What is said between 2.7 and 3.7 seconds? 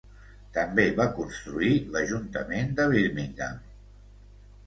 de Birmingham.